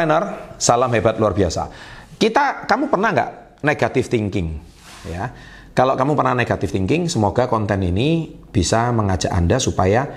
planner, 0.00 0.56
salam 0.56 0.88
hebat 0.96 1.20
luar 1.20 1.36
biasa. 1.36 1.68
Kita, 2.16 2.64
kamu 2.64 2.88
pernah 2.88 3.12
nggak 3.12 3.30
negative 3.60 4.08
thinking? 4.08 4.56
Ya, 5.04 5.28
kalau 5.76 5.92
kamu 5.92 6.16
pernah 6.16 6.32
negative 6.32 6.72
thinking, 6.72 7.04
semoga 7.04 7.44
konten 7.44 7.84
ini 7.84 8.32
bisa 8.48 8.88
mengajak 8.96 9.28
Anda 9.28 9.60
supaya 9.60 10.08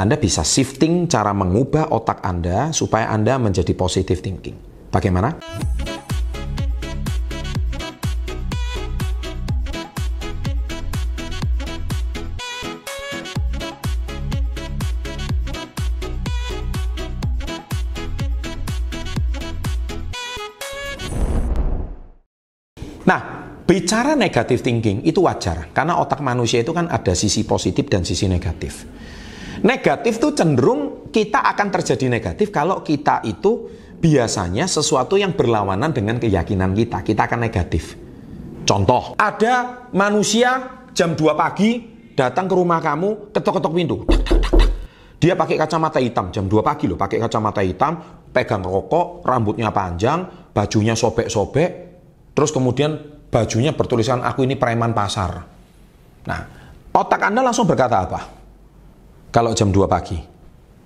Anda 0.00 0.16
bisa 0.16 0.40
shifting 0.40 1.04
cara 1.04 1.36
mengubah 1.36 1.92
otak 1.92 2.24
Anda 2.24 2.72
supaya 2.72 3.12
Anda 3.12 3.36
menjadi 3.36 3.76
positive 3.76 4.24
thinking. 4.24 4.56
Bagaimana? 4.88 5.36
Nah, 23.08 23.20
bicara 23.64 24.12
negatif 24.18 24.60
thinking 24.60 25.06
itu 25.06 25.24
wajar 25.24 25.72
karena 25.72 25.96
otak 25.96 26.20
manusia 26.20 26.60
itu 26.60 26.74
kan 26.74 26.90
ada 26.90 27.16
sisi 27.16 27.46
positif 27.46 27.88
dan 27.88 28.04
sisi 28.04 28.28
negatif. 28.28 28.84
Negatif 29.60 30.16
tuh 30.16 30.32
cenderung 30.32 31.12
kita 31.12 31.44
akan 31.52 31.68
terjadi 31.68 32.08
negatif 32.08 32.48
kalau 32.48 32.80
kita 32.80 33.20
itu 33.28 33.68
biasanya 34.00 34.64
sesuatu 34.64 35.20
yang 35.20 35.36
berlawanan 35.36 35.92
dengan 35.92 36.16
keyakinan 36.16 36.72
kita. 36.72 37.04
Kita 37.04 37.28
akan 37.28 37.40
negatif. 37.44 37.96
Contoh, 38.64 39.18
ada 39.20 39.84
manusia 39.92 40.80
jam 40.96 41.12
2 41.12 41.36
pagi 41.36 41.70
datang 42.16 42.48
ke 42.48 42.54
rumah 42.56 42.80
kamu, 42.80 43.32
ketok-ketok 43.32 43.72
pintu. 43.72 43.96
Dia 45.20 45.36
pakai 45.36 45.60
kacamata 45.60 46.00
hitam 46.00 46.32
jam 46.32 46.48
2 46.48 46.64
pagi 46.64 46.88
loh, 46.88 46.96
pakai 46.96 47.20
kacamata 47.20 47.60
hitam, 47.60 48.24
pegang 48.32 48.64
rokok, 48.64 49.20
rambutnya 49.20 49.68
panjang, 49.68 50.24
bajunya 50.54 50.96
sobek-sobek, 50.96 51.89
terus 52.32 52.50
kemudian 52.50 52.96
bajunya 53.30 53.72
bertulisan 53.72 54.20
aku 54.26 54.44
ini 54.44 54.58
preman 54.58 54.90
pasar. 54.90 55.46
Nah, 56.26 56.40
otak 56.90 57.22
Anda 57.22 57.40
langsung 57.46 57.64
berkata 57.64 57.96
apa? 58.02 58.20
Kalau 59.30 59.54
jam 59.54 59.70
2 59.70 59.86
pagi, 59.86 60.18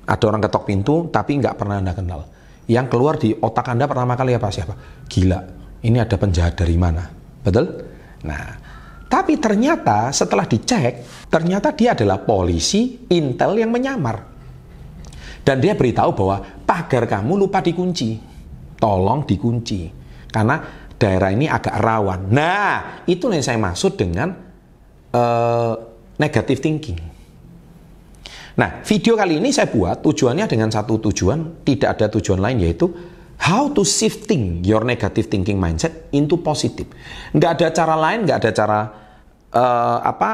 ada 0.04 0.24
orang 0.28 0.44
ketok 0.44 0.64
pintu 0.68 0.94
tapi 1.08 1.40
nggak 1.40 1.56
pernah 1.56 1.80
Anda 1.80 1.96
kenal. 1.96 2.20
Yang 2.68 2.86
keluar 2.92 3.14
di 3.16 3.32
otak 3.32 3.72
Anda 3.72 3.88
pertama 3.88 4.16
kali 4.16 4.36
apa 4.36 4.48
siapa? 4.52 4.74
Gila, 5.08 5.40
ini 5.84 6.00
ada 6.00 6.16
penjahat 6.16 6.56
dari 6.56 6.76
mana? 6.76 7.04
Betul? 7.44 7.66
Nah, 8.24 8.44
tapi 9.08 9.36
ternyata 9.36 10.12
setelah 10.12 10.48
dicek, 10.48 11.28
ternyata 11.28 11.72
dia 11.76 11.92
adalah 11.92 12.20
polisi 12.24 13.04
intel 13.12 13.60
yang 13.60 13.70
menyamar. 13.72 14.32
Dan 15.44 15.60
dia 15.60 15.76
beritahu 15.76 16.16
bahwa 16.16 16.40
pagar 16.64 17.04
kamu 17.04 17.36
lupa 17.36 17.60
dikunci. 17.60 18.16
Tolong 18.80 19.28
dikunci. 19.28 19.92
Karena 20.32 20.83
daerah 21.04 21.28
ini 21.28 21.44
agak 21.44 21.76
rawan. 21.76 22.32
Nah, 22.32 23.04
itu 23.04 23.28
yang 23.28 23.44
saya 23.44 23.60
maksud 23.60 24.00
dengan 24.00 24.32
uh, 25.12 25.74
negative 26.16 26.64
thinking. 26.64 26.96
Nah, 28.56 28.80
video 28.86 29.12
kali 29.12 29.36
ini 29.42 29.52
saya 29.52 29.68
buat 29.68 30.00
tujuannya 30.00 30.48
dengan 30.48 30.72
satu 30.72 30.96
tujuan, 31.10 31.60
tidak 31.66 32.00
ada 32.00 32.06
tujuan 32.16 32.40
lain 32.40 32.64
yaitu 32.64 32.88
how 33.44 33.68
to 33.68 33.84
shifting 33.84 34.64
your 34.64 34.86
negative 34.86 35.28
thinking 35.28 35.60
mindset 35.60 36.08
into 36.16 36.40
positive. 36.40 36.88
Nggak 37.36 37.50
ada 37.60 37.66
cara 37.74 37.94
lain, 37.98 38.24
nggak 38.24 38.38
ada 38.40 38.50
cara 38.54 38.80
uh, 39.52 39.98
apa 40.00 40.30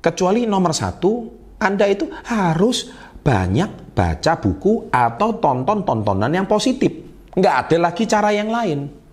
kecuali 0.00 0.48
nomor 0.48 0.72
satu, 0.72 1.30
Anda 1.60 1.86
itu 1.86 2.08
harus 2.26 2.90
banyak 3.20 3.94
baca 3.94 4.32
buku 4.40 4.88
atau 4.88 5.36
tonton 5.38 5.84
tontonan 5.84 6.32
yang 6.32 6.48
positif. 6.48 6.90
Nggak 7.36 7.54
ada 7.68 7.76
lagi 7.76 8.04
cara 8.08 8.32
yang 8.32 8.48
lain. 8.48 9.03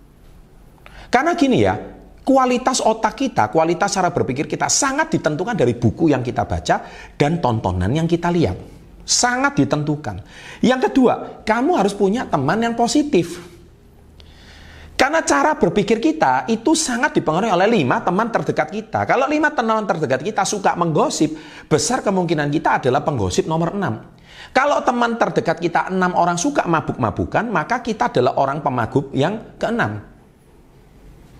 Karena 1.12 1.36
gini 1.36 1.60
ya, 1.60 1.76
kualitas 2.24 2.80
otak 2.80 3.20
kita, 3.20 3.52
kualitas 3.52 3.92
cara 3.92 4.08
berpikir 4.08 4.48
kita 4.48 4.72
sangat 4.72 5.12
ditentukan 5.12 5.52
dari 5.52 5.76
buku 5.76 6.08
yang 6.08 6.24
kita 6.24 6.48
baca 6.48 6.88
dan 7.20 7.36
tontonan 7.36 7.92
yang 7.92 8.08
kita 8.08 8.32
lihat. 8.32 8.56
Sangat 9.04 9.60
ditentukan. 9.60 10.24
Yang 10.64 10.88
kedua, 10.88 11.44
kamu 11.44 11.76
harus 11.76 11.92
punya 11.92 12.24
teman 12.24 12.64
yang 12.64 12.72
positif. 12.72 13.52
Karena 14.96 15.18
cara 15.26 15.58
berpikir 15.58 15.98
kita 15.98 16.46
itu 16.46 16.78
sangat 16.78 17.18
dipengaruhi 17.18 17.50
oleh 17.50 17.82
lima 17.82 17.98
teman 18.06 18.30
terdekat 18.30 18.70
kita. 18.70 19.02
Kalau 19.02 19.26
lima 19.26 19.50
teman 19.50 19.82
terdekat 19.82 20.22
kita 20.22 20.46
suka 20.46 20.78
menggosip, 20.78 21.34
besar 21.66 22.06
kemungkinan 22.06 22.48
kita 22.54 22.78
adalah 22.78 23.02
penggosip 23.02 23.50
nomor 23.50 23.74
enam. 23.74 24.14
Kalau 24.54 24.78
teman 24.86 25.18
terdekat 25.18 25.58
kita 25.58 25.90
enam 25.90 26.14
orang 26.14 26.38
suka 26.38 26.62
mabuk-mabukan, 26.70 27.50
maka 27.50 27.82
kita 27.82 28.14
adalah 28.14 28.38
orang 28.38 28.62
pemabuk 28.62 29.10
yang 29.10 29.58
keenam. 29.58 30.11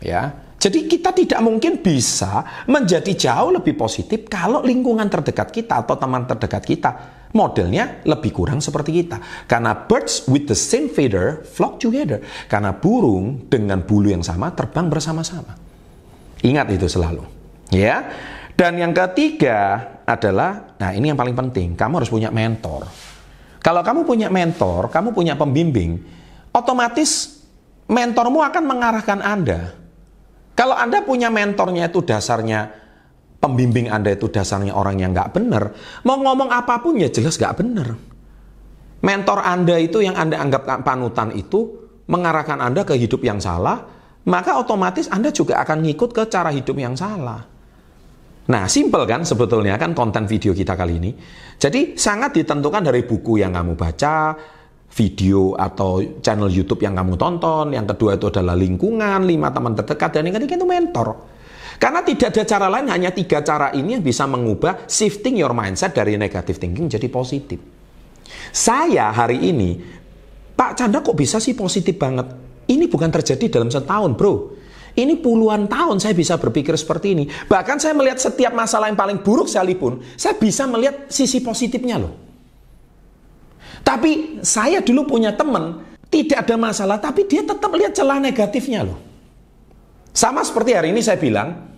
Ya, 0.03 0.35
jadi 0.63 0.87
kita 0.87 1.11
tidak 1.11 1.43
mungkin 1.43 1.83
bisa 1.83 2.47
menjadi 2.71 3.11
jauh 3.19 3.51
lebih 3.51 3.75
positif 3.75 4.31
kalau 4.31 4.63
lingkungan 4.63 5.11
terdekat 5.11 5.51
kita 5.51 5.83
atau 5.83 5.99
teman 5.99 6.23
terdekat 6.23 6.63
kita 6.63 6.91
modelnya 7.35 8.07
lebih 8.07 8.31
kurang 8.31 8.63
seperti 8.63 9.03
kita. 9.03 9.19
Karena 9.51 9.75
birds 9.75 10.31
with 10.31 10.47
the 10.47 10.55
same 10.55 10.87
feather 10.87 11.43
flock 11.43 11.83
together. 11.83 12.23
Karena 12.47 12.71
burung 12.71 13.51
dengan 13.51 13.83
bulu 13.83 14.15
yang 14.15 14.23
sama 14.23 14.55
terbang 14.55 14.87
bersama-sama. 14.87 15.59
Ingat 16.47 16.71
itu 16.71 16.87
selalu. 16.87 17.27
Ya. 17.75 18.07
Dan 18.55 18.79
yang 18.79 18.95
ketiga 18.95 19.83
adalah, 20.07 20.79
nah 20.79 20.95
ini 20.95 21.11
yang 21.11 21.19
paling 21.19 21.35
penting, 21.35 21.75
kamu 21.75 21.99
harus 21.99 22.13
punya 22.13 22.31
mentor. 22.31 22.87
Kalau 23.59 23.83
kamu 23.83 24.07
punya 24.07 24.31
mentor, 24.31 24.95
kamu 24.95 25.11
punya 25.11 25.35
pembimbing, 25.35 25.99
otomatis 26.55 27.43
mentormu 27.91 28.47
akan 28.47 28.63
mengarahkan 28.63 29.19
Anda 29.19 29.82
kalau 30.53 30.77
Anda 30.77 31.01
punya 31.01 31.33
mentornya 31.33 31.89
itu 31.89 32.05
dasarnya 32.05 32.69
pembimbing 33.43 33.91
Anda 33.91 34.15
itu 34.15 34.31
dasarnya 34.31 34.77
orang 34.77 35.03
yang 35.03 35.11
nggak 35.11 35.31
benar, 35.35 35.75
mau 36.07 36.21
ngomong 36.21 36.53
apa 36.53 36.79
pun 36.79 37.01
ya 37.01 37.11
jelas 37.11 37.41
nggak 37.41 37.57
benar. 37.59 37.89
Mentor 39.03 39.43
Anda 39.43 39.83
itu 39.83 39.99
yang 39.99 40.15
Anda 40.15 40.39
anggap 40.39 40.87
panutan 40.87 41.35
itu 41.35 41.83
mengarahkan 42.07 42.63
Anda 42.63 42.87
ke 42.87 42.95
hidup 42.95 43.27
yang 43.27 43.43
salah, 43.43 43.83
maka 44.31 44.55
otomatis 44.55 45.11
Anda 45.11 45.35
juga 45.35 45.59
akan 45.67 45.83
ngikut 45.83 46.15
ke 46.15 46.23
cara 46.31 46.55
hidup 46.55 46.79
yang 46.79 46.95
salah. 46.95 47.43
Nah, 48.43 48.67
simple 48.67 49.07
kan 49.07 49.23
sebetulnya 49.23 49.79
kan 49.79 49.95
konten 49.95 50.27
video 50.27 50.51
kita 50.51 50.75
kali 50.75 50.99
ini. 50.99 51.11
Jadi 51.59 51.95
sangat 51.95 52.35
ditentukan 52.35 52.83
dari 52.83 53.07
buku 53.07 53.39
yang 53.39 53.55
kamu 53.55 53.79
baca, 53.79 54.35
video 54.93 55.57
atau 55.57 56.05
channel 56.21 56.53
YouTube 56.53 56.85
yang 56.85 56.93
kamu 56.93 57.17
tonton. 57.17 57.73
Yang 57.73 57.97
kedua 57.97 58.21
itu 58.21 58.29
adalah 58.29 58.53
lingkungan, 58.53 59.25
lima 59.25 59.49
teman 59.49 59.73
terdekat, 59.73 60.21
dan 60.21 60.29
yang 60.29 60.37
ketiga 60.37 60.61
itu 60.61 60.69
mentor. 60.69 61.09
Karena 61.81 62.05
tidak 62.05 62.31
ada 62.37 62.45
cara 62.47 62.67
lain, 62.69 62.87
hanya 62.93 63.11
tiga 63.11 63.43
cara 63.43 63.73
ini 63.75 63.99
yang 63.99 64.05
bisa 64.05 64.29
mengubah 64.29 64.87
shifting 64.87 65.41
your 65.41 65.51
mindset 65.57 65.97
dari 65.97 66.15
negative 66.15 66.61
thinking 66.61 66.87
jadi 66.87 67.09
positif. 67.09 67.59
Saya 68.53 69.11
hari 69.11 69.51
ini, 69.51 69.81
Pak 70.55 70.79
Chandra 70.79 71.03
kok 71.03 71.17
bisa 71.17 71.43
sih 71.43 71.57
positif 71.57 71.97
banget? 71.99 72.29
Ini 72.71 72.87
bukan 72.87 73.11
terjadi 73.11 73.59
dalam 73.59 73.73
setahun 73.73 74.15
bro. 74.15 74.55
Ini 74.93 75.25
puluhan 75.25 75.73
tahun 75.73 76.05
saya 76.05 76.13
bisa 76.13 76.37
berpikir 76.37 76.77
seperti 76.77 77.17
ini. 77.17 77.25
Bahkan 77.27 77.81
saya 77.81 77.97
melihat 77.97 78.21
setiap 78.21 78.53
masalah 78.53 78.93
yang 78.93 78.99
paling 79.01 79.25
buruk 79.25 79.49
sekalipun, 79.49 80.05
saya 80.21 80.37
bisa 80.37 80.69
melihat 80.69 81.09
sisi 81.09 81.41
positifnya 81.41 81.97
loh. 81.97 82.32
Tapi 83.81 84.45
saya 84.45 84.85
dulu 84.85 85.17
punya 85.17 85.33
teman, 85.33 85.81
tidak 86.13 86.45
ada 86.45 86.61
masalah, 86.61 87.01
tapi 87.01 87.25
dia 87.25 87.41
tetap 87.41 87.73
lihat 87.73 87.97
celah 87.97 88.21
negatifnya 88.21 88.85
loh. 88.85 89.01
Sama 90.13 90.45
seperti 90.45 90.77
hari 90.77 90.93
ini 90.93 91.01
saya 91.01 91.17
bilang, 91.17 91.73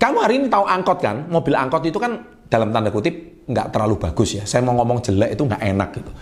kamu 0.00 0.16
hari 0.24 0.34
ini 0.40 0.46
tahu 0.48 0.64
angkot 0.64 0.98
kan? 1.04 1.28
Mobil 1.28 1.52
angkot 1.52 1.84
itu 1.84 2.00
kan 2.00 2.16
dalam 2.48 2.72
tanda 2.72 2.88
kutip 2.88 3.44
nggak 3.44 3.76
terlalu 3.76 4.00
bagus 4.00 4.40
ya. 4.40 4.44
Saya 4.48 4.64
mau 4.64 4.72
ngomong 4.80 5.04
jelek 5.04 5.36
itu 5.36 5.42
nggak 5.44 5.62
enak 5.62 5.88
gitu. 6.00 6.12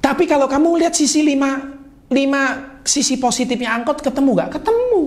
Tapi 0.00 0.24
kalau 0.24 0.48
kamu 0.48 0.80
lihat 0.80 0.96
sisi 0.96 1.20
lima, 1.20 1.60
lima 2.08 2.42
sisi 2.88 3.20
positifnya 3.20 3.76
angkot 3.76 4.00
ketemu 4.00 4.30
nggak? 4.32 4.50
Ketemu. 4.56 5.02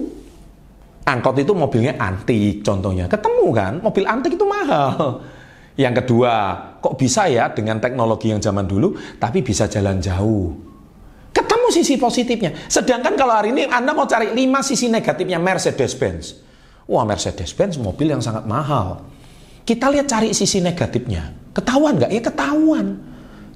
Angkot 1.03 1.35
itu 1.41 1.51
mobilnya 1.57 1.97
antik 1.97 2.61
contohnya. 2.61 3.09
Ketemu 3.09 3.45
kan? 3.51 3.73
Mobil 3.81 4.05
antik 4.05 4.37
itu 4.37 4.45
mahal. 4.45 5.25
Yang 5.73 6.05
kedua, 6.05 6.33
kok 6.77 6.93
bisa 7.01 7.25
ya 7.25 7.49
dengan 7.49 7.81
teknologi 7.81 8.29
yang 8.29 8.37
zaman 8.37 8.69
dulu, 8.69 8.93
tapi 9.17 9.41
bisa 9.41 9.65
jalan 9.65 9.97
jauh. 9.97 10.53
Ketemu 11.33 11.67
sisi 11.73 11.97
positifnya. 11.97 12.53
Sedangkan 12.69 13.17
kalau 13.17 13.33
hari 13.33 13.49
ini 13.49 13.65
Anda 13.65 13.97
mau 13.97 14.05
cari 14.05 14.37
lima 14.37 14.61
sisi 14.61 14.85
negatifnya 14.85 15.41
Mercedes-Benz. 15.41 16.45
Wah 16.85 17.01
Mercedes-Benz 17.09 17.81
mobil 17.81 18.13
yang 18.13 18.21
sangat 18.21 18.45
mahal. 18.45 19.01
Kita 19.65 19.89
lihat 19.89 20.05
cari 20.05 20.29
sisi 20.37 20.61
negatifnya. 20.61 21.33
Ketahuan 21.57 21.97
nggak? 21.97 22.11
Ya 22.13 22.21
ketahuan. 22.21 22.85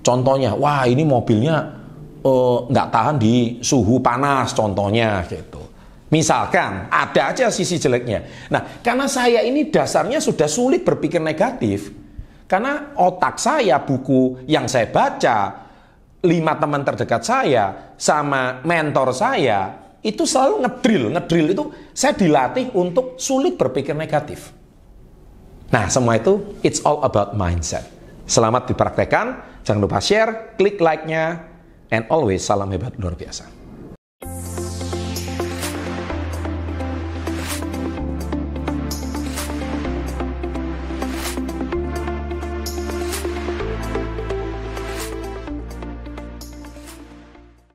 Contohnya, 0.02 0.58
wah 0.58 0.90
ini 0.90 1.06
mobilnya 1.06 1.78
uh, 2.24 2.66
nggak 2.66 2.88
tahan 2.90 3.16
di 3.22 3.62
suhu 3.62 4.02
panas 4.02 4.58
contohnya 4.58 5.22
gitu. 5.30 5.62
Misalkan 6.08 6.88
ada 6.88 7.36
aja 7.36 7.52
sisi 7.52 7.76
jeleknya. 7.76 8.48
Nah, 8.48 8.80
karena 8.80 9.12
saya 9.12 9.44
ini 9.44 9.68
dasarnya 9.68 10.24
sudah 10.24 10.48
sulit 10.48 10.88
berpikir 10.88 11.20
negatif, 11.20 11.92
karena 12.48 12.96
otak 12.96 13.36
saya, 13.36 13.84
buku 13.84 14.48
yang 14.48 14.72
saya 14.72 14.88
baca, 14.88 15.68
lima 16.24 16.56
teman 16.56 16.82
terdekat 16.88 17.22
saya 17.28 17.96
sama 18.00 18.64
mentor 18.64 19.12
saya 19.12 19.88
itu 20.00 20.24
selalu 20.24 20.64
ngedrill, 20.64 21.06
ngedrill 21.12 21.48
itu 21.52 21.64
saya 21.92 22.16
dilatih 22.16 22.72
untuk 22.80 23.20
sulit 23.20 23.60
berpikir 23.60 23.92
negatif. 23.92 24.56
Nah, 25.68 25.92
semua 25.92 26.16
itu 26.16 26.56
it's 26.64 26.80
all 26.88 27.04
about 27.04 27.36
mindset. 27.36 27.84
Selamat 28.24 28.72
dipraktekkan, 28.72 29.44
jangan 29.68 29.84
lupa 29.84 30.00
share, 30.00 30.56
klik 30.56 30.80
like-nya, 30.80 31.44
and 31.92 32.08
always 32.08 32.44
salam 32.44 32.72
hebat 32.72 32.96
luar 32.96 33.20
biasa. 33.20 33.57